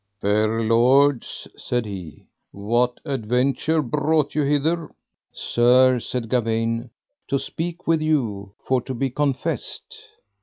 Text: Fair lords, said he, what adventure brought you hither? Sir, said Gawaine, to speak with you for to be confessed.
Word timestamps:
Fair 0.19 0.59
lords, 0.63 1.47
said 1.55 1.85
he, 1.85 2.25
what 2.49 2.99
adventure 3.05 3.83
brought 3.83 4.33
you 4.33 4.41
hither? 4.41 4.89
Sir, 5.31 5.99
said 5.99 6.27
Gawaine, 6.27 6.89
to 7.27 7.37
speak 7.37 7.85
with 7.85 8.01
you 8.01 8.55
for 8.65 8.81
to 8.81 8.95
be 8.95 9.11
confessed. 9.11 9.95